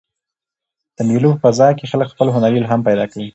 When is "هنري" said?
2.35-2.57